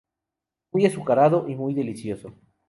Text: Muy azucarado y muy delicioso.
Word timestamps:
Muy 0.71 0.87
azucarado 0.87 1.47
y 1.47 1.53
muy 1.53 1.75
delicioso. 1.75 2.33